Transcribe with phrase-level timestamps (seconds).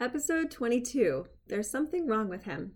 [0.00, 2.72] Episode 22 There's Something Wrong with Him.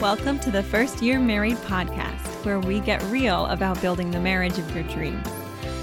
[0.00, 4.58] Welcome to the First Year Married podcast, where we get real about building the marriage
[4.58, 5.39] of your dreams.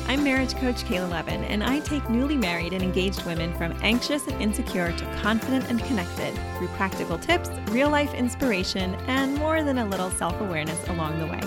[0.09, 4.25] I'm marriage coach Kayla Levin, and I take newly married and engaged women from anxious
[4.25, 9.79] and insecure to confident and connected through practical tips, real life inspiration, and more than
[9.79, 11.41] a little self awareness along the way.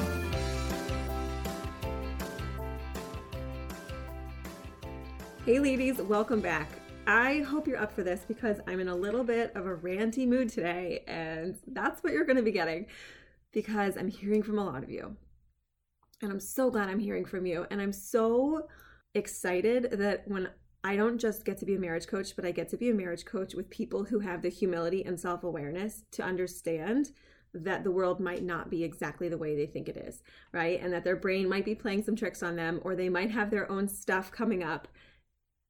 [5.47, 6.69] Hey, ladies, welcome back.
[7.07, 10.29] I hope you're up for this because I'm in a little bit of a ranty
[10.29, 12.89] mood today, and that's what you're going to be getting
[13.53, 15.17] because I'm hearing from a lot of you.
[16.23, 17.67] And I'm so glad I'm hearing from you.
[17.71, 18.69] And I'm so
[19.15, 20.49] excited that when
[20.83, 22.95] I don't just get to be a marriage coach, but I get to be a
[22.95, 27.11] marriage coach with people who have the humility and self awareness to understand
[27.53, 30.81] that the world might not be exactly the way they think it is, right?
[30.81, 33.51] And that their brain might be playing some tricks on them or they might have
[33.51, 34.89] their own stuff coming up.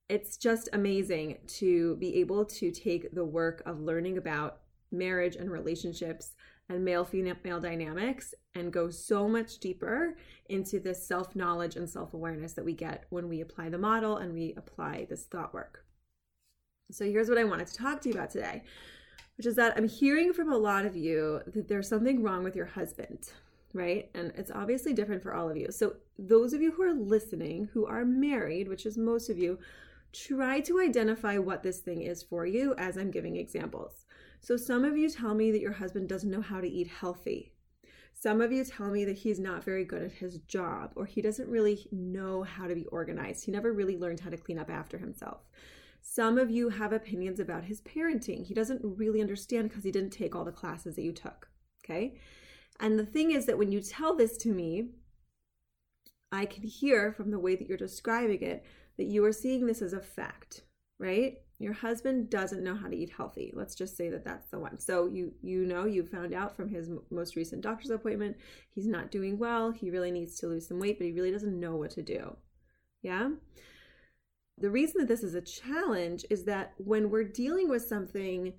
[0.09, 4.61] It's just amazing to be able to take the work of learning about
[4.93, 6.33] marriage and relationships
[6.71, 10.17] and male female dynamics and go so much deeper
[10.49, 14.17] into this self knowledge and self awareness that we get when we apply the model
[14.17, 15.85] and we apply this thought work.
[16.93, 18.63] So, here's what I wanted to talk to you about today,
[19.37, 22.55] which is that I'm hearing from a lot of you that there's something wrong with
[22.55, 23.31] your husband,
[23.75, 24.09] right?
[24.15, 25.73] And it's obviously different for all of you.
[25.73, 29.59] So, those of you who are listening who are married, which is most of you,
[30.13, 34.07] try to identify what this thing is for you as I'm giving examples.
[34.41, 37.53] So, some of you tell me that your husband doesn't know how to eat healthy.
[38.15, 41.23] Some of you tell me that he's not very good at his job or he
[41.23, 43.45] doesn't really know how to be organized.
[43.45, 45.49] He never really learned how to clean up after himself.
[46.03, 48.45] Some of you have opinions about his parenting.
[48.45, 51.49] He doesn't really understand because he didn't take all the classes that you took.
[51.85, 52.19] Okay.
[52.79, 54.91] And the thing is that when you tell this to me,
[56.33, 58.65] I can hear from the way that you're describing it
[58.97, 60.63] that you are seeing this as a fact,
[60.99, 61.39] right?
[61.61, 63.53] Your husband doesn't know how to eat healthy.
[63.55, 64.81] Let's just say that that's the one.
[64.81, 68.39] So you you know you found out from his most recent doctor's appointment
[68.71, 71.61] he's not doing well he really needs to lose some weight but he really doesn't
[71.61, 72.35] know what to do.
[73.03, 73.29] Yeah?
[74.57, 78.55] The reason that this is a challenge is that when we're dealing with something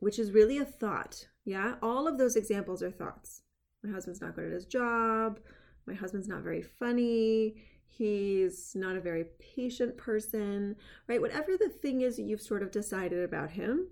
[0.00, 3.42] which is really a thought yeah all of those examples are thoughts.
[3.84, 5.40] My husband's not good at his job.
[5.86, 7.56] My husband's not very funny
[7.88, 10.76] he's not a very patient person,
[11.08, 11.20] right?
[11.20, 13.88] Whatever the thing is you've sort of decided about him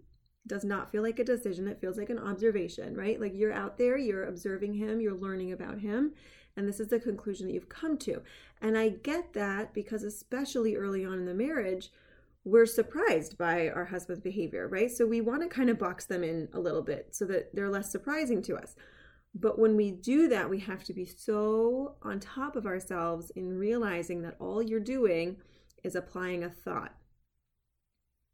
[0.47, 1.69] does not feel like a decision.
[1.69, 3.21] It feels like an observation, right?
[3.21, 6.12] Like you're out there, you're observing him, you're learning about him,
[6.56, 8.22] and this is the conclusion that you've come to.
[8.60, 11.91] And I get that because, especially early on in the marriage,
[12.44, 14.91] we're surprised by our husband's behavior, right?
[14.91, 17.71] So we want to kind of box them in a little bit so that they're
[17.71, 18.77] less surprising to us.
[19.34, 23.59] But when we do that, we have to be so on top of ourselves in
[23.59, 25.39] realizing that all you're doing
[25.83, 26.95] is applying a thought.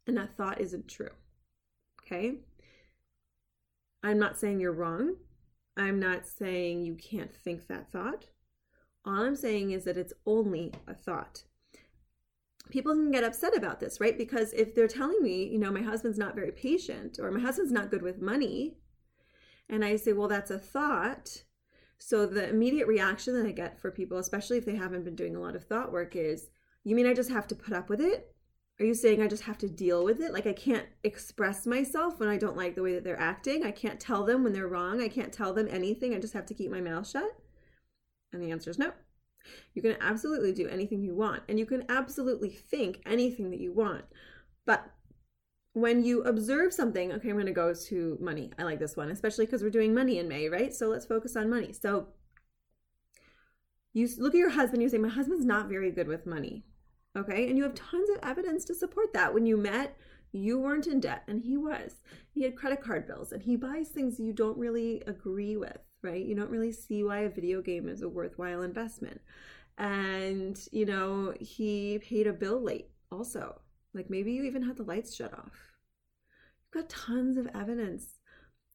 [0.05, 1.09] And that thought isn't true.
[2.03, 2.39] Okay?
[4.03, 5.15] I'm not saying you're wrong.
[5.77, 8.27] I'm not saying you can't think that thought.
[9.05, 11.43] All I'm saying is that it's only a thought.
[12.69, 14.17] People can get upset about this, right?
[14.17, 17.71] Because if they're telling me, you know, my husband's not very patient or my husband's
[17.71, 18.77] not good with money,
[19.71, 21.43] and I say, well, that's a thought.
[21.97, 25.35] So the immediate reaction that I get for people, especially if they haven't been doing
[25.35, 26.49] a lot of thought work, is,
[26.83, 28.35] you mean I just have to put up with it?
[28.79, 30.33] Are you saying I just have to deal with it?
[30.33, 33.63] Like I can't express myself when I don't like the way that they're acting?
[33.63, 35.01] I can't tell them when they're wrong?
[35.01, 36.13] I can't tell them anything?
[36.13, 37.31] I just have to keep my mouth shut?
[38.33, 38.91] And the answer is no.
[39.73, 43.71] You can absolutely do anything you want, and you can absolutely think anything that you
[43.71, 44.03] want.
[44.65, 44.85] But
[45.73, 48.51] when you observe something, okay, I'm going to go to money.
[48.59, 50.73] I like this one, especially because we're doing money in May, right?
[50.73, 51.71] So let's focus on money.
[51.71, 52.07] So
[53.93, 56.65] you look at your husband, you say, My husband's not very good with money.
[57.17, 57.47] Okay.
[57.47, 59.33] And you have tons of evidence to support that.
[59.33, 59.97] When you met,
[60.31, 61.95] you weren't in debt and he was.
[62.33, 66.25] He had credit card bills and he buys things you don't really agree with, right?
[66.25, 69.19] You don't really see why a video game is a worthwhile investment.
[69.77, 73.59] And, you know, he paid a bill late also
[73.93, 75.71] like maybe you even had the lights shut off.
[76.73, 78.19] You've got tons of evidence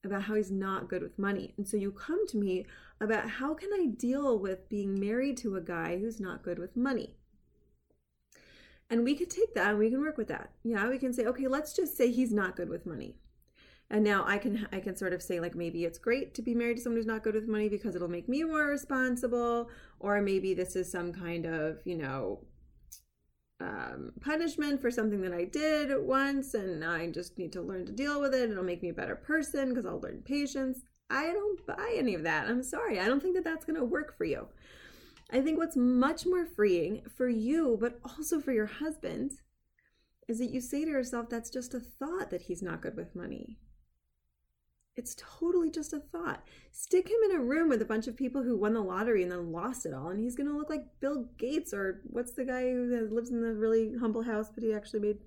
[0.03, 1.53] about how he's not good with money.
[1.57, 2.65] And so you come to me
[3.01, 6.75] about how can I deal with being married to a guy who's not good with
[6.75, 7.15] money?
[8.89, 10.51] And we could take that and we can work with that.
[10.63, 13.17] Yeah, we can say, okay, let's just say he's not good with money.
[13.89, 16.53] And now I can I can sort of say like maybe it's great to be
[16.53, 20.21] married to someone who's not good with money because it'll make me more responsible or
[20.21, 22.39] maybe this is some kind of, you know,
[23.59, 27.91] um, punishment for something that I did once, and I just need to learn to
[27.91, 28.51] deal with it.
[28.51, 30.81] It'll make me a better person because I'll learn patience.
[31.09, 32.47] I don't buy any of that.
[32.47, 32.99] I'm sorry.
[32.99, 34.47] I don't think that that's going to work for you.
[35.31, 39.31] I think what's much more freeing for you, but also for your husband,
[40.27, 43.15] is that you say to yourself, that's just a thought that he's not good with
[43.15, 43.57] money.
[44.97, 46.43] It's totally just a thought.
[46.71, 49.31] Stick him in a room with a bunch of people who won the lottery and
[49.31, 52.43] then lost it all, and he's going to look like Bill Gates or what's the
[52.43, 55.19] guy who lives in the really humble house, but he actually made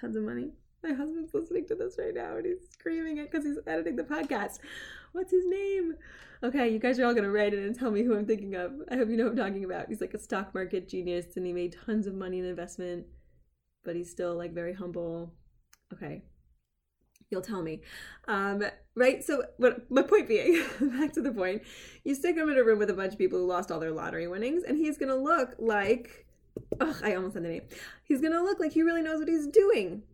[0.00, 0.52] tons of money?
[0.82, 4.04] My husband's listening to this right now and he's screaming it because he's editing the
[4.04, 4.58] podcast.
[5.12, 5.94] What's his name?
[6.42, 8.54] Okay, you guys are all going to write it and tell me who I'm thinking
[8.54, 8.72] of.
[8.90, 9.88] I hope you know who I'm talking about.
[9.88, 13.06] He's like a stock market genius and he made tons of money in investment,
[13.84, 15.32] but he's still like very humble.
[15.92, 16.22] Okay,
[17.34, 17.80] you'll tell me.
[18.28, 18.64] Um,
[18.94, 19.24] right?
[19.24, 21.62] So, my point being, back to the point,
[22.04, 23.90] you stick him in a room with a bunch of people who lost all their
[23.90, 26.26] lottery winnings, and he's gonna look like,
[26.80, 27.62] ugh, I almost said the name.
[28.04, 30.04] He's gonna look like he really knows what he's doing.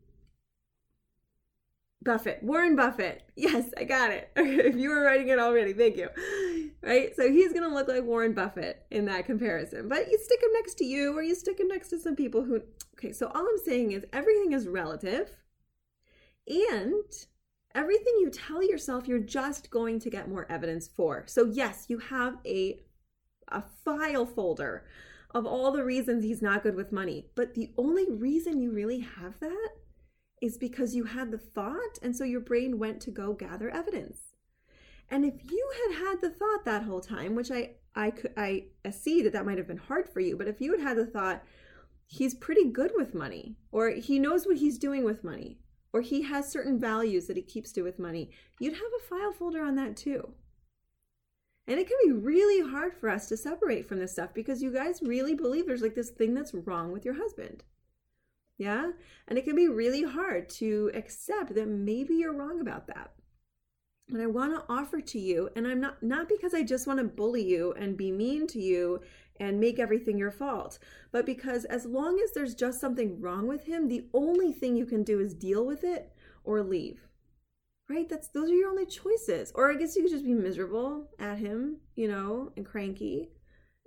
[2.02, 3.23] Buffett, Warren Buffett.
[3.37, 4.31] Yes, I got it.
[4.37, 6.08] if you were writing it already, thank you.
[6.82, 7.14] Right?
[7.14, 9.88] So he's going to look like Warren Buffett in that comparison.
[9.88, 12.44] But you stick him next to you or you stick him next to some people
[12.44, 12.62] who.
[12.96, 15.31] Okay, so all I'm saying is everything is relative.
[16.46, 17.04] And
[17.75, 21.25] everything you tell yourself, you're just going to get more evidence for.
[21.26, 22.81] So, yes, you have a,
[23.48, 24.87] a file folder
[25.32, 27.26] of all the reasons he's not good with money.
[27.34, 29.69] But the only reason you really have that
[30.40, 34.34] is because you had the thought, and so your brain went to go gather evidence.
[35.10, 38.66] And if you had had the thought that whole time, which I I could I
[38.90, 41.06] see that that might have been hard for you, but if you had had the
[41.06, 41.42] thought,
[42.06, 45.58] he's pretty good with money, or he knows what he's doing with money,
[45.92, 49.32] or he has certain values that he keeps to with money, you'd have a file
[49.32, 50.32] folder on that too.
[51.66, 54.72] And it can be really hard for us to separate from this stuff because you
[54.72, 57.62] guys really believe there's like this thing that's wrong with your husband.
[58.58, 58.90] Yeah?
[59.28, 63.12] And it can be really hard to accept that maybe you're wrong about that.
[64.12, 66.98] And I want to offer to you, and I'm not not because I just want
[66.98, 69.00] to bully you and be mean to you
[69.40, 70.78] and make everything your fault.
[71.10, 74.84] But because as long as there's just something wrong with him, the only thing you
[74.84, 76.12] can do is deal with it
[76.44, 77.08] or leave.
[77.88, 78.08] Right?
[78.08, 79.50] That's those are your only choices.
[79.54, 83.31] Or I guess you could just be miserable at him, you know, and cranky.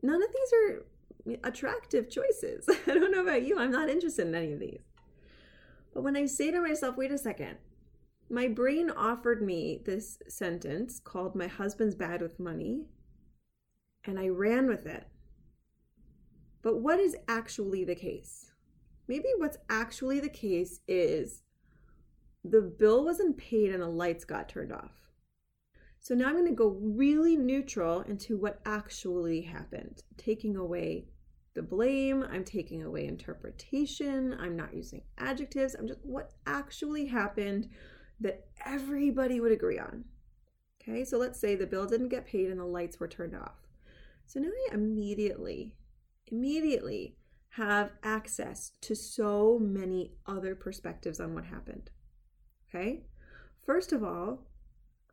[0.01, 2.67] None of these are attractive choices.
[2.87, 3.59] I don't know about you.
[3.59, 4.81] I'm not interested in any of these.
[5.93, 7.57] But when I say to myself, wait a second,
[8.29, 12.87] my brain offered me this sentence called My husband's bad with money,
[14.03, 15.07] and I ran with it.
[16.63, 18.51] But what is actually the case?
[19.07, 21.43] Maybe what's actually the case is
[22.43, 24.91] the bill wasn't paid and the lights got turned off.
[25.99, 31.05] So now I'm going to go really neutral into what actually happened, taking away
[31.53, 37.69] the blame, I'm taking away interpretation, I'm not using adjectives, I'm just what actually happened
[38.21, 40.05] that everybody would agree on.
[40.81, 43.67] Okay, so let's say the bill didn't get paid and the lights were turned off.
[44.25, 45.75] So now I immediately
[46.27, 47.15] immediately
[47.49, 51.89] have access to so many other perspectives on what happened.
[52.69, 53.03] Okay?
[53.65, 54.47] First of all,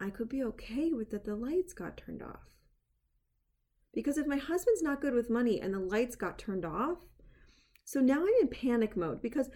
[0.00, 2.48] I could be okay with that the lights got turned off.
[3.92, 6.98] Because if my husband's not good with money and the lights got turned off,
[7.84, 9.50] so now I'm in panic mode because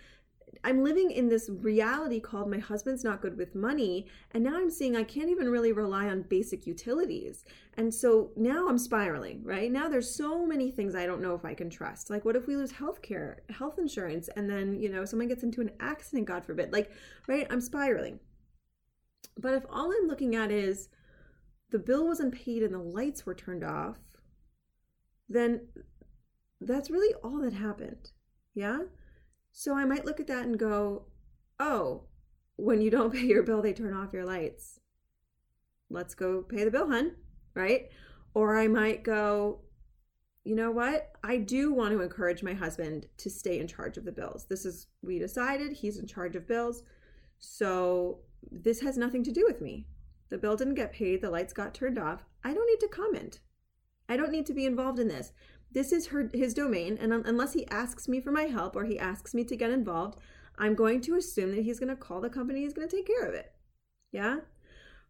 [0.62, 4.06] I'm living in this reality called my husband's not good with money.
[4.30, 7.44] And now I'm seeing I can't even really rely on basic utilities.
[7.74, 9.70] And so now I'm spiraling, right?
[9.70, 12.08] Now there's so many things I don't know if I can trust.
[12.08, 15.42] Like, what if we lose health care, health insurance, and then, you know, someone gets
[15.42, 16.72] into an accident, God forbid?
[16.72, 16.90] Like,
[17.28, 17.46] right?
[17.50, 18.20] I'm spiraling.
[19.36, 20.88] But if all I'm looking at is
[21.70, 23.96] the bill wasn't paid and the lights were turned off,
[25.28, 25.68] then
[26.60, 28.12] that's really all that happened.
[28.54, 28.78] Yeah?
[29.56, 31.04] So I might look at that and go,
[31.60, 32.02] oh,
[32.56, 34.80] when you don't pay your bill, they turn off your lights.
[35.88, 37.14] Let's go pay the bill, hun.
[37.54, 37.88] Right?
[38.34, 39.60] Or I might go,
[40.42, 41.12] you know what?
[41.22, 44.46] I do want to encourage my husband to stay in charge of the bills.
[44.48, 46.82] This is, we decided he's in charge of bills.
[47.38, 48.18] So
[48.50, 49.86] this has nothing to do with me.
[50.30, 52.24] The bill didn't get paid, the lights got turned off.
[52.42, 53.38] I don't need to comment.
[54.08, 55.32] I don't need to be involved in this
[55.74, 58.98] this is her his domain and unless he asks me for my help or he
[58.98, 60.18] asks me to get involved
[60.58, 63.06] i'm going to assume that he's going to call the company he's going to take
[63.06, 63.52] care of it.
[64.12, 64.38] Yeah?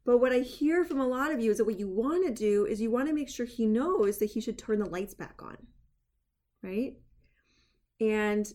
[0.04, 2.32] But what i hear from a lot of you is that what you want to
[2.32, 5.14] do is you want to make sure he knows that he should turn the lights
[5.14, 5.56] back on.
[6.62, 6.94] Right?
[8.00, 8.52] And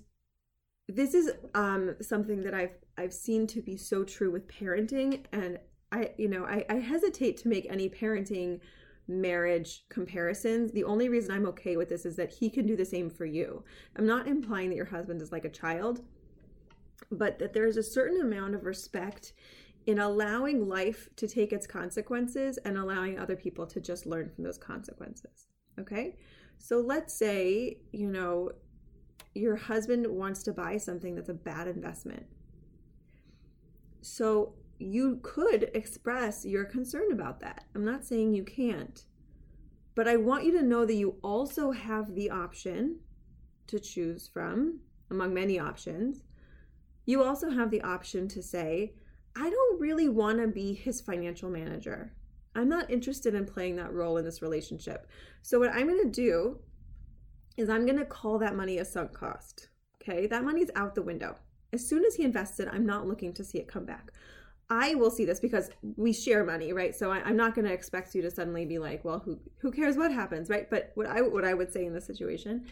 [0.90, 5.60] this is um, something that i've i've seen to be so true with parenting and
[5.92, 8.60] i you know i, I hesitate to make any parenting
[9.10, 10.72] marriage comparisons.
[10.72, 13.26] The only reason I'm okay with this is that he can do the same for
[13.26, 13.64] you.
[13.98, 16.02] I'm not implying that your husband is like a child,
[17.12, 19.34] but that there is a certain amount of respect
[19.88, 24.44] in allowing life to take its consequences and allowing other people to just learn from
[24.44, 25.48] those consequences.
[25.80, 26.16] Okay?
[26.60, 28.52] So let's say, you know,
[29.34, 32.26] your husband wants to buy something that's a bad investment.
[34.02, 37.66] So you could express your concern about that.
[37.76, 39.04] I'm not saying you can't.
[39.94, 43.00] But I want you to know that you also have the option
[43.68, 44.80] to choose from
[45.12, 46.24] among many options.
[47.06, 48.94] You also have the option to say,
[49.36, 52.14] I don't really want to be his financial manager.
[52.56, 55.08] I'm not interested in playing that role in this relationship.
[55.42, 56.60] So, what I'm going to do
[57.58, 59.70] is I'm going to call that money a sunk cost.
[60.02, 61.36] Okay, that money's out the window.
[61.74, 64.12] As soon as he invested, I'm not looking to see it come back.
[64.70, 66.96] I will see this because we share money, right?
[66.96, 69.72] So I, am not going to expect you to suddenly be like, well, who who
[69.72, 70.70] cares what happens, right?
[70.70, 72.66] But what I what I would say in this situation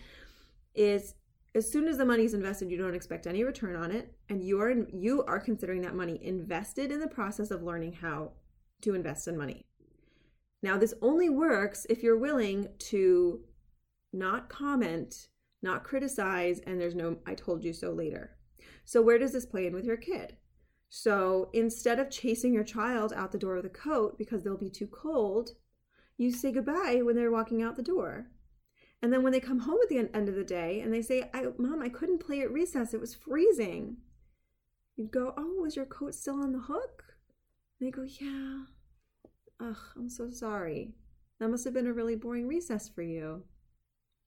[0.75, 1.16] is,
[1.56, 4.44] as soon as the money is invested, you don't expect any return on it, and
[4.44, 8.34] you are you are considering that money invested in the process of learning how
[8.82, 9.66] to invest in money.
[10.62, 13.42] Now, this only works if you're willing to
[14.13, 15.30] not comment,
[15.63, 18.38] not criticize, and there's no "I told you so" later.
[18.86, 20.38] So where does this play in with your kid?
[20.89, 24.70] So instead of chasing your child out the door with a coat because they'll be
[24.70, 25.51] too cold,
[26.17, 28.27] you say goodbye when they're walking out the door.
[29.01, 31.29] And then when they come home at the end of the day and they say,
[31.34, 33.98] I, Mom, I couldn't play at recess, it was freezing.
[34.96, 37.03] You'd go, Oh, was your coat still on the hook?
[37.79, 38.63] And they go, Yeah.
[39.60, 40.94] Ugh, I'm so sorry.
[41.39, 43.44] That must have been a really boring recess for you.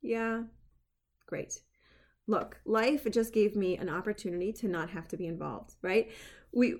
[0.03, 0.43] Yeah.
[1.27, 1.61] Great.
[2.31, 6.11] Look, life just gave me an opportunity to not have to be involved, right?
[6.53, 6.77] we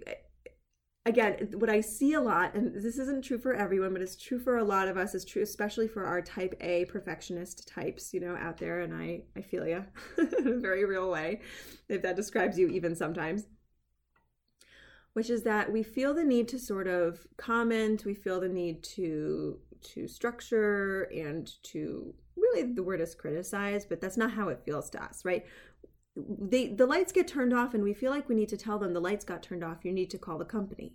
[1.07, 4.39] again what i see a lot and this isn't true for everyone but it's true
[4.39, 8.21] for a lot of us it's true especially for our type a perfectionist types you
[8.21, 9.85] know out there and i i feel you
[10.39, 11.41] in a very real way
[11.89, 13.47] if that describes you even sometimes
[15.15, 18.83] which is that we feel the need to sort of comment we feel the need
[18.83, 24.63] to to structure and to really the word is criticize but that's not how it
[24.65, 25.45] feels to us right?
[26.17, 28.93] They the lights get turned off and we feel like we need to tell them
[28.93, 30.95] the lights got turned off you need to call the company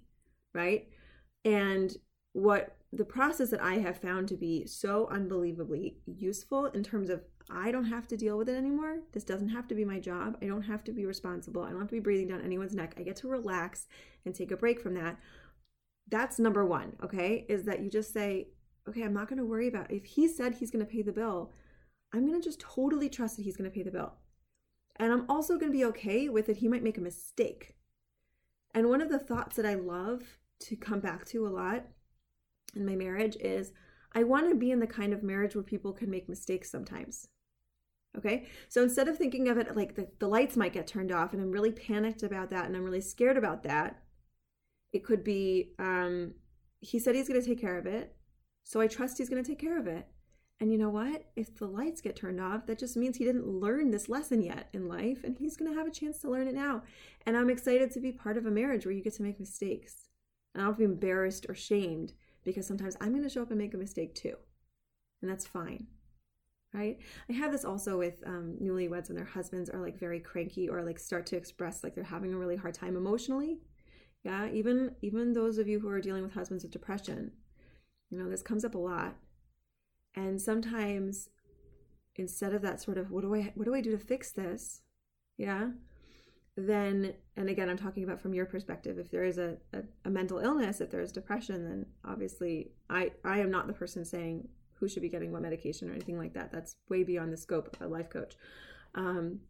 [0.53, 0.87] right?
[1.43, 1.95] And
[2.33, 7.21] what the process that i have found to be so unbelievably useful in terms of
[7.49, 10.37] i don't have to deal with it anymore this doesn't have to be my job
[10.41, 12.93] i don't have to be responsible i don't have to be breathing down anyone's neck
[12.97, 13.87] i get to relax
[14.25, 15.17] and take a break from that.
[16.09, 18.49] That's number one okay is that you just say
[18.87, 19.95] okay i'm not going to worry about it.
[19.95, 21.51] if he said he's going to pay the bill
[22.13, 24.13] i'm going to just totally trust that he's going to pay the bill
[24.97, 26.57] and I'm also going to be okay with it.
[26.57, 27.75] He might make a mistake.
[28.73, 31.85] And one of the thoughts that I love to come back to a lot
[32.75, 33.71] in my marriage is
[34.13, 37.27] I want to be in the kind of marriage where people can make mistakes sometimes.
[38.17, 38.47] Okay.
[38.69, 41.41] So instead of thinking of it like the, the lights might get turned off and
[41.41, 44.01] I'm really panicked about that and I'm really scared about that,
[44.93, 46.35] it could be um,
[46.79, 48.14] he said he's going to take care of it.
[48.65, 50.07] So I trust he's going to take care of it.
[50.59, 51.25] And you know what?
[51.35, 54.69] If the lights get turned off, that just means he didn't learn this lesson yet
[54.73, 56.81] in life, and he's going to have a chance to learn it now.
[57.25, 60.09] And I'm excited to be part of a marriage where you get to make mistakes.
[60.53, 63.59] And I don't be embarrassed or shamed because sometimes I'm going to show up and
[63.59, 64.35] make a mistake too.
[65.21, 65.87] And that's fine.
[66.73, 66.99] Right?
[67.29, 70.83] I have this also with um, newlyweds when their husbands are like very cranky or
[70.83, 73.59] like start to express like they're having a really hard time emotionally.
[74.23, 77.31] Yeah, even even those of you who are dealing with husbands with depression,
[78.09, 79.15] you know, this comes up a lot
[80.15, 81.29] and sometimes
[82.15, 84.81] instead of that sort of what do I what do I do to fix this?
[85.37, 85.71] Yeah.
[86.57, 90.09] Then and again I'm talking about from your perspective, if there is a, a, a
[90.09, 94.47] mental illness, if there's depression, then obviously I I am not the person saying
[94.79, 96.51] who should be getting what medication or anything like that.
[96.51, 98.35] That's way beyond the scope of a life coach.
[98.93, 99.41] Um,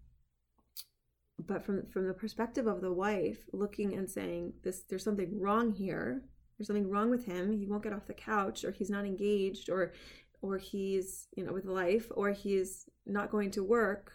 [1.45, 5.73] but from from the perspective of the wife looking and saying this there's something wrong
[5.73, 6.23] here
[6.57, 9.69] there's something wrong with him he won't get off the couch or he's not engaged
[9.69, 9.93] or
[10.41, 14.13] or he's you know with life or he's not going to work.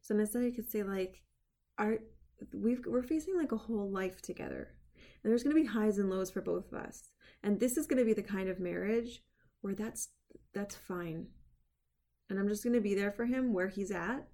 [0.00, 1.22] So instead i could say like
[1.78, 1.98] are
[2.54, 4.68] we've we're facing like a whole life together
[5.22, 7.10] and there's going to be highs and lows for both of us
[7.42, 9.22] and this is going to be the kind of marriage
[9.60, 10.08] where that's
[10.54, 11.26] that's fine.
[12.28, 14.26] And i'm just going to be there for him where he's at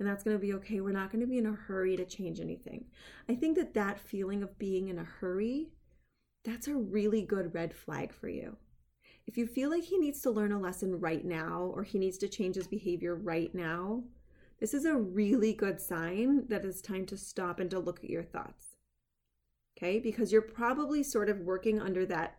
[0.00, 0.80] and that's going to be okay.
[0.80, 2.86] We're not going to be in a hurry to change anything.
[3.28, 5.72] I think that that feeling of being in a hurry
[6.44, 8.56] that's a really good red flag for you
[9.30, 12.18] if you feel like he needs to learn a lesson right now or he needs
[12.18, 14.02] to change his behavior right now,
[14.58, 18.10] this is a really good sign that it's time to stop and to look at
[18.10, 18.76] your thoughts.
[19.78, 20.00] Okay?
[20.00, 22.38] Because you're probably sort of working under that,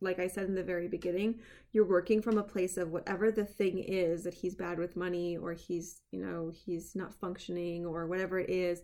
[0.00, 1.38] like I said in the very beginning,
[1.70, 5.36] you're working from a place of whatever the thing is that he's bad with money
[5.36, 8.82] or he's, you know, he's not functioning or whatever it is.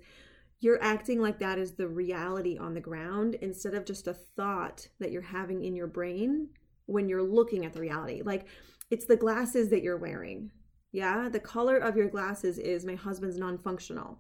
[0.61, 4.89] You're acting like that is the reality on the ground instead of just a thought
[4.99, 6.49] that you're having in your brain
[6.87, 8.23] when you're looking at the reality.
[8.25, 8.47] Like
[8.91, 10.51] it's the glasses that you're wearing.
[10.91, 14.19] Yeah, the color of your glasses is my husband's non functional.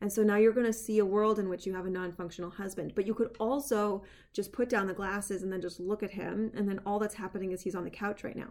[0.00, 2.12] And so now you're going to see a world in which you have a non
[2.12, 2.92] functional husband.
[2.94, 6.50] But you could also just put down the glasses and then just look at him.
[6.54, 8.48] And then all that's happening is he's on the couch right now.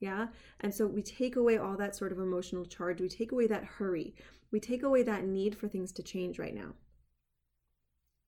[0.00, 0.28] Yeah.
[0.60, 3.00] And so we take away all that sort of emotional charge.
[3.00, 4.14] We take away that hurry.
[4.50, 6.74] We take away that need for things to change right now.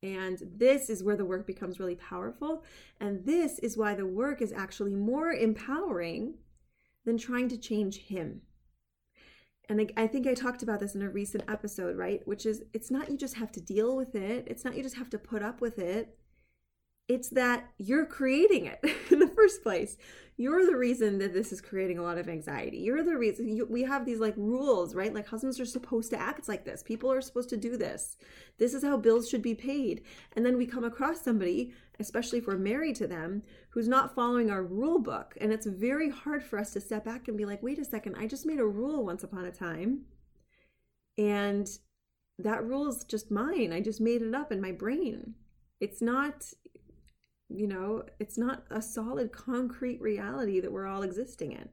[0.03, 2.65] And this is where the work becomes really powerful.
[3.01, 6.35] And this is why the work is actually more empowering
[7.05, 8.43] than trying to change him.
[9.69, 12.27] And I, think I talked about this in a recent episode, right?
[12.27, 14.97] Which is it's not you just have to deal with it, it's not you just
[14.97, 16.17] have to put up with it.
[17.09, 19.97] It's that you're creating it in the first place.
[20.41, 22.79] You're the reason that this is creating a lot of anxiety.
[22.79, 25.13] You're the reason you, we have these like rules, right?
[25.13, 26.81] Like husbands are supposed to act like this.
[26.83, 28.17] People are supposed to do this.
[28.57, 30.03] This is how bills should be paid.
[30.37, 34.49] And then we come across somebody, especially if we're married to them, who's not following
[34.49, 35.37] our rule book.
[35.41, 38.15] And it's very hard for us to step back and be like, wait a second,
[38.17, 40.03] I just made a rule once upon a time.
[41.17, 41.69] And
[42.39, 43.73] that rule is just mine.
[43.73, 45.35] I just made it up in my brain.
[45.81, 46.53] It's not
[47.49, 51.69] you know, it's not a solid, concrete reality that we're all existing in.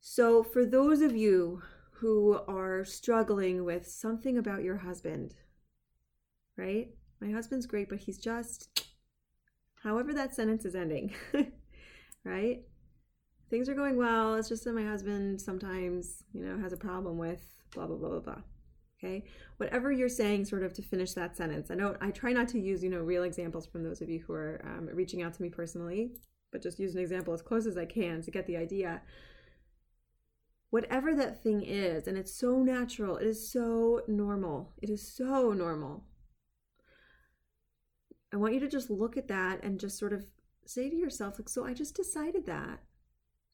[0.00, 5.34] So, for those of you who are struggling with something about your husband,
[6.56, 6.88] right?
[7.20, 8.86] My husband's great, but he's just,
[9.82, 11.14] however, that sentence is ending,
[12.24, 12.62] right?
[13.48, 14.34] Things are going well.
[14.34, 18.08] It's just that my husband sometimes, you know, has a problem with blah, blah, blah,
[18.08, 18.42] blah, blah.
[18.98, 19.24] Okay.
[19.58, 21.70] Whatever you're saying, sort of to finish that sentence.
[21.70, 24.24] I don't I try not to use, you know, real examples from those of you
[24.26, 26.12] who are um, reaching out to me personally,
[26.50, 29.02] but just use an example as close as I can to get the idea.
[30.70, 34.72] Whatever that thing is, and it's so natural, it is so normal.
[34.82, 36.04] It is so normal.
[38.32, 40.26] I want you to just look at that and just sort of
[40.66, 42.80] say to yourself, like, so I just decided that.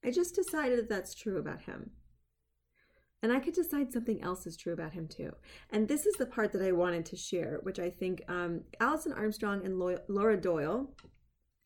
[0.04, 1.90] I just decided that that's true about him.
[3.22, 5.32] And I could decide something else is true about him too.
[5.70, 9.12] And this is the part that I wanted to share, which I think um, Alison
[9.12, 10.90] Armstrong and Laura Doyle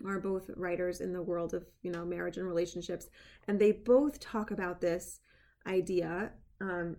[0.05, 3.09] are both writers in the world of you know marriage and relationships,
[3.49, 5.21] and they both talk about this
[5.67, 6.97] idea, um,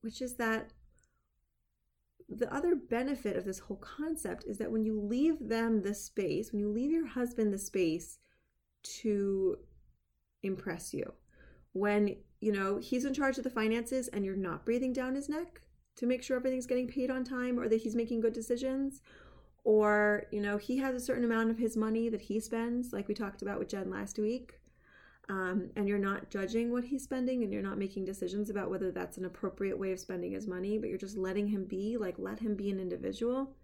[0.00, 0.72] which is that
[2.28, 6.50] the other benefit of this whole concept is that when you leave them the space,
[6.50, 8.18] when you leave your husband the space
[8.82, 9.56] to
[10.42, 11.12] impress you,
[11.72, 15.30] when you know, he's in charge of the finances and you're not breathing down his
[15.30, 15.62] neck
[15.96, 19.00] to make sure everything's getting paid on time or that he's making good decisions.
[19.64, 23.08] Or, you know, he has a certain amount of his money that he spends, like
[23.08, 24.60] we talked about with Jen last week.
[25.30, 28.90] Um, and you're not judging what he's spending and you're not making decisions about whether
[28.90, 32.16] that's an appropriate way of spending his money, but you're just letting him be, like,
[32.18, 33.56] let him be an individual.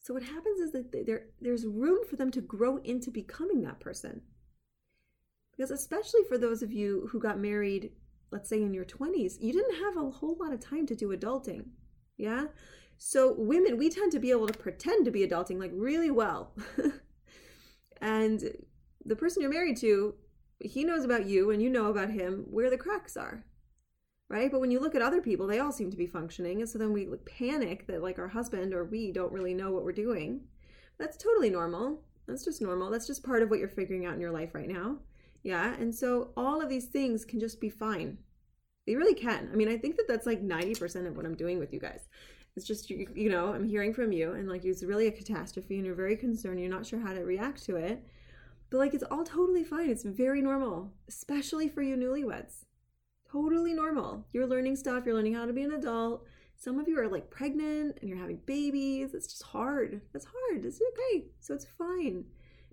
[0.00, 3.78] So, what happens is that there, there's room for them to grow into becoming that
[3.78, 4.22] person.
[5.58, 7.90] Because especially for those of you who got married,
[8.30, 11.08] let's say in your 20s, you didn't have a whole lot of time to do
[11.08, 11.64] adulting.
[12.16, 12.46] Yeah?
[12.96, 16.54] So women, we tend to be able to pretend to be adulting like really well.
[18.00, 18.40] and
[19.04, 20.14] the person you're married to,
[20.60, 23.44] he knows about you and you know about him where the cracks are.
[24.28, 24.52] Right?
[24.52, 26.60] But when you look at other people, they all seem to be functioning.
[26.60, 29.82] And so then we panic that like our husband or we don't really know what
[29.82, 30.42] we're doing.
[31.00, 32.04] That's totally normal.
[32.28, 32.90] That's just normal.
[32.90, 34.98] That's just part of what you're figuring out in your life right now.
[35.42, 35.74] Yeah.
[35.74, 38.18] And so all of these things can just be fine.
[38.86, 39.50] They really can.
[39.52, 42.08] I mean, I think that that's like 90% of what I'm doing with you guys.
[42.56, 45.76] It's just, you, you know, I'm hearing from you and like it's really a catastrophe
[45.76, 46.58] and you're very concerned.
[46.58, 48.02] You're not sure how to react to it.
[48.70, 49.90] But like it's all totally fine.
[49.90, 52.64] It's very normal, especially for you newlyweds.
[53.30, 54.26] Totally normal.
[54.32, 56.24] You're learning stuff, you're learning how to be an adult.
[56.56, 59.14] Some of you are like pregnant and you're having babies.
[59.14, 60.00] It's just hard.
[60.14, 60.64] It's hard.
[60.64, 61.26] It's okay.
[61.40, 62.24] So it's fine.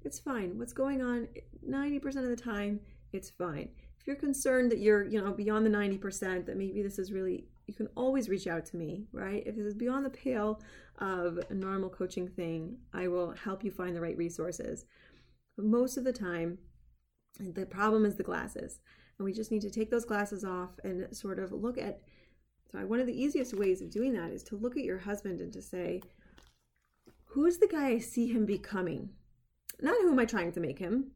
[0.05, 0.59] It's fine.
[0.59, 2.79] What's going on eh, 90% of the time,
[3.11, 3.69] it's fine.
[3.99, 7.47] If you're concerned that you're, you know, beyond the 90%, that maybe this is really,
[7.65, 9.41] you can always reach out to me, right?
[9.47, 10.61] If this is beyond the pale
[10.99, 14.85] of a normal coaching thing, I will help you find the right resources.
[15.55, 16.59] But most of the time,
[17.39, 18.81] the problem is the glasses.
[19.17, 22.01] And we just need to take those glasses off and sort of look at.
[22.71, 25.41] So, one of the easiest ways of doing that is to look at your husband
[25.41, 26.01] and to say,
[27.29, 29.09] Who's the guy I see him becoming?
[29.81, 31.11] Not who am I trying to make him?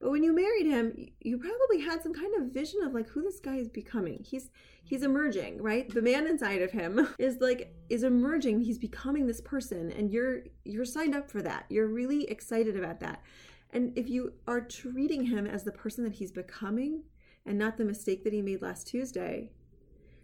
[0.00, 3.22] But when you married him, you probably had some kind of vision of like who
[3.22, 4.22] this guy is becoming.
[4.22, 4.50] He's
[4.82, 5.10] he's mm-hmm.
[5.10, 5.88] emerging, right?
[5.88, 8.60] The man inside of him is like is emerging.
[8.60, 11.64] He's becoming this person and you're you're signed up for that.
[11.68, 13.22] You're really excited about that.
[13.70, 17.04] And if you are treating him as the person that he's becoming
[17.46, 19.50] and not the mistake that he made last Tuesday,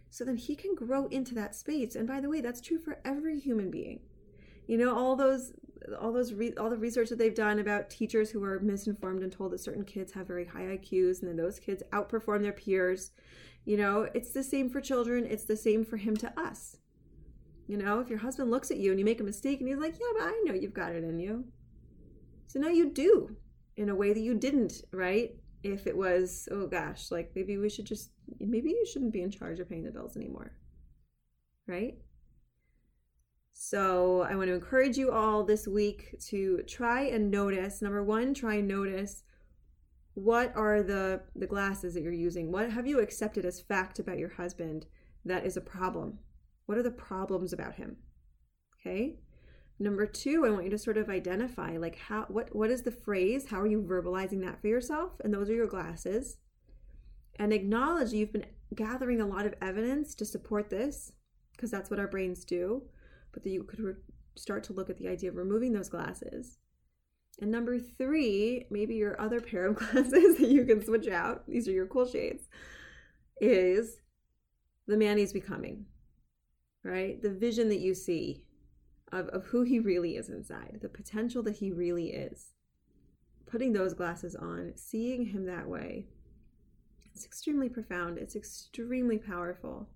[0.09, 1.95] so then he can grow into that space.
[1.95, 4.01] And by the way, that's true for every human being.
[4.67, 5.53] You know, all those
[5.99, 9.31] all those re- all the research that they've done about teachers who are misinformed and
[9.31, 13.11] told that certain kids have very high IQs and then those kids outperform their peers.
[13.65, 16.77] You know, it's the same for children, it's the same for him to us.
[17.67, 19.77] You know, if your husband looks at you and you make a mistake and he's
[19.77, 21.45] like, "Yeah, but I know you've got it in you."
[22.47, 23.37] So now you do
[23.77, 25.35] in a way that you didn't, right?
[25.63, 29.31] If it was, oh gosh, like maybe we should just maybe you shouldn't be in
[29.31, 30.51] charge of paying the bills anymore.
[31.67, 31.97] Right?
[33.63, 37.79] So I want to encourage you all this week to try and notice.
[37.79, 39.21] Number one, try and notice
[40.15, 42.51] what are the the glasses that you're using.
[42.51, 44.87] What have you accepted as fact about your husband
[45.25, 46.17] that is a problem?
[46.65, 47.97] What are the problems about him?
[48.79, 49.19] Okay.
[49.77, 52.89] Number two, I want you to sort of identify like how what what is the
[52.89, 53.51] phrase?
[53.51, 55.11] How are you verbalizing that for yourself?
[55.23, 56.37] And those are your glasses.
[57.35, 61.11] And acknowledge you've been gathering a lot of evidence to support this,
[61.51, 62.89] because that's what our brains do
[63.33, 63.93] but that you could re-
[64.35, 66.57] start to look at the idea of removing those glasses.
[67.39, 71.67] And number three, maybe your other pair of glasses that you can switch out, these
[71.67, 72.47] are your cool shades,
[73.39, 73.97] is
[74.87, 75.85] the man he's becoming,
[76.83, 77.21] right?
[77.21, 78.45] The vision that you see
[79.11, 82.53] of, of who he really is inside, the potential that he really is.
[83.45, 86.07] Putting those glasses on, seeing him that way,
[87.13, 89.89] it's extremely profound, it's extremely powerful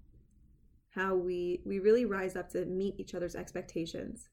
[0.96, 4.30] how we we really rise up to meet each other's expectations.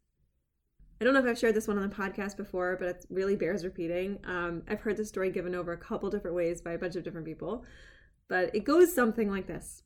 [1.01, 3.35] I don't know if I've shared this one on the podcast before, but it really
[3.35, 4.19] bears repeating.
[4.25, 7.03] Um, I've heard this story given over a couple different ways by a bunch of
[7.03, 7.65] different people,
[8.29, 9.83] but it goes something like this: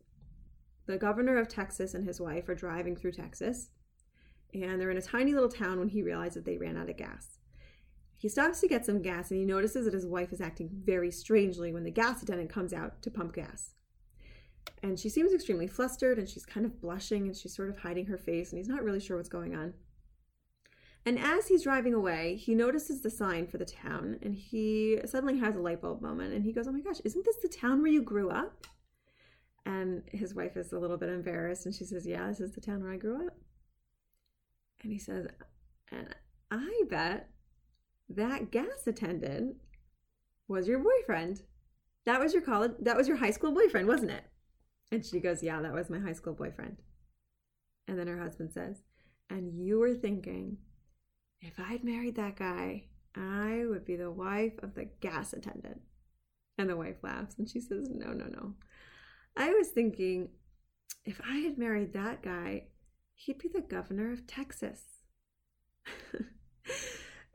[0.86, 3.70] The governor of Texas and his wife are driving through Texas,
[4.52, 6.96] and they're in a tiny little town when he realizes that they ran out of
[6.98, 7.38] gas.
[8.18, 11.10] He stops to get some gas and he notices that his wife is acting very
[11.10, 13.74] strangely when the gas attendant comes out to pump gas.
[14.86, 18.06] And she seems extremely flustered and she's kind of blushing and she's sort of hiding
[18.06, 19.74] her face and he's not really sure what's going on.
[21.04, 25.38] And as he's driving away, he notices the sign for the town and he suddenly
[25.38, 27.82] has a light bulb moment and he goes, Oh my gosh, isn't this the town
[27.82, 28.68] where you grew up?
[29.64, 32.60] And his wife is a little bit embarrassed and she says, Yeah, this is the
[32.60, 33.36] town where I grew up.
[34.84, 35.26] And he says,
[35.90, 36.14] And
[36.52, 37.28] I bet
[38.08, 39.56] that gas attendant
[40.46, 41.42] was your boyfriend.
[42.04, 44.22] That was your college, that was your high school boyfriend, wasn't it?
[44.92, 46.78] And she goes, Yeah, that was my high school boyfriend.
[47.88, 48.82] And then her husband says,
[49.30, 50.58] And you were thinking,
[51.40, 55.80] if I'd married that guy, I would be the wife of the gas attendant.
[56.58, 58.54] And the wife laughs and she says, No, no, no.
[59.36, 60.30] I was thinking,
[61.04, 62.64] if I had married that guy,
[63.14, 64.80] he'd be the governor of Texas.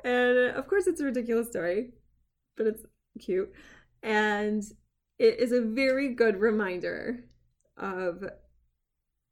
[0.04, 1.92] and uh, of course, it's a ridiculous story,
[2.58, 2.84] but it's
[3.20, 3.52] cute.
[4.04, 4.64] And
[5.20, 7.24] it is a very good reminder
[7.78, 8.24] of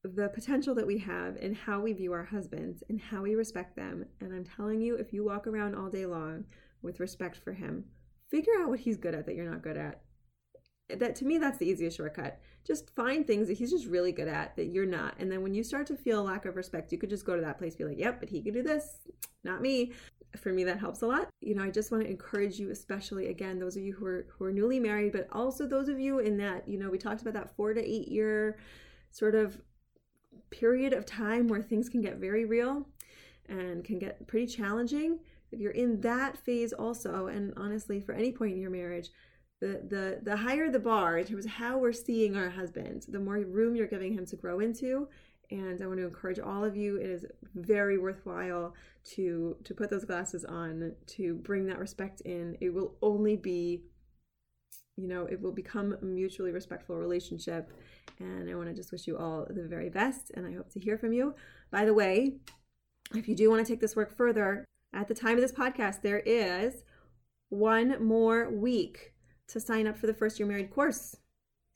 [0.04, 3.76] the potential that we have in how we view our husbands and how we respect
[3.76, 4.06] them.
[4.22, 6.46] And I'm telling you, if you walk around all day long
[6.82, 7.86] with respect for him,
[8.32, 10.02] figure out what he's good at that you're not good at.
[10.98, 12.40] That to me, that's the easiest shortcut.
[12.66, 15.16] Just find things that he's just really good at that you're not.
[15.20, 17.42] And then when you start to feel lack of respect, you could just go to
[17.42, 19.08] that place, be like, yep, but he could do this,
[19.44, 19.94] not me.
[20.38, 21.30] For me, that helps a lot.
[21.42, 24.28] You know, I just want to encourage you, especially again, those of you who are
[24.30, 27.22] who are newly married, but also those of you in that, you know, we talked
[27.22, 28.60] about that four to eight year
[29.12, 29.60] sort of
[30.52, 32.88] period of time where things can get very real
[33.48, 35.20] and can get pretty challenging.
[35.52, 39.10] If you're in that phase also, and honestly, for any point in your marriage,
[39.62, 43.20] the the the higher the bar in terms of how we're seeing our husband, the
[43.20, 45.08] more room you're giving him to grow into.
[45.52, 46.98] And I want to encourage all of you.
[46.98, 48.76] It is very worthwhile
[49.16, 52.56] to to put those glasses on to bring that respect in.
[52.62, 53.82] It will only be,
[54.96, 57.72] you know, it will become a mutually respectful relationship
[58.20, 60.80] and I want to just wish you all the very best, and I hope to
[60.80, 61.36] hear from you.
[61.72, 62.36] By the way,
[63.16, 66.02] if you do want to take this work further, at the time of this podcast,
[66.02, 66.84] there is
[67.50, 69.14] one more week
[69.50, 71.18] to sign up for the first year married course.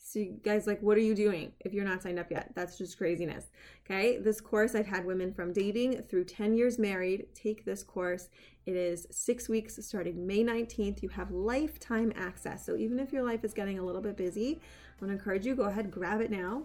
[0.06, 2.52] So you guys like what are you doing if you're not signed up yet?
[2.56, 3.46] That's just craziness.
[3.86, 4.18] Okay?
[4.18, 8.30] This course I've had women from dating through 10 years married take this course.
[8.66, 11.02] It is 6 weeks starting May 19th.
[11.02, 12.66] You have lifetime access.
[12.66, 15.46] So even if your life is getting a little bit busy, I want to encourage
[15.46, 16.64] you go ahead grab it now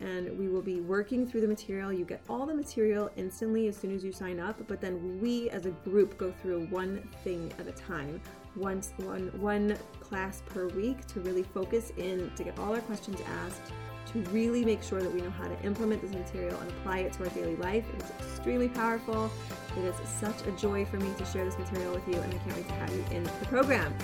[0.00, 1.92] and we will be working through the material.
[1.92, 5.50] You get all the material instantly as soon as you sign up, but then we
[5.50, 8.20] as a group go through one thing at a time,
[8.60, 13.20] once one one class per week to really focus in to get all our questions
[13.44, 13.72] asked,
[14.12, 17.12] to really make sure that we know how to implement this material and apply it
[17.14, 17.84] to our daily life.
[17.94, 19.30] It is extremely powerful.
[19.76, 22.38] It is such a joy for me to share this material with you, and I
[22.38, 23.94] can't wait to have you in the program.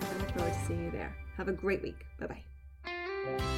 [0.00, 1.14] I look forward to seeing you there.
[1.36, 2.06] Have a great week.
[2.18, 3.55] Bye bye.